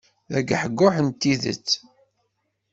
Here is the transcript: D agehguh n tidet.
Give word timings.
D 0.31 0.33
agehguh 0.39 0.97
n 1.05 1.09
tidet. 1.19 1.67